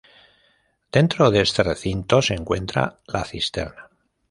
Dentro 0.91 1.29
de 1.29 1.41
este 1.41 1.61
recinto 1.61 2.23
se 2.23 2.33
encuentra 2.33 3.01
la 3.05 3.23
cisterna. 3.23 3.91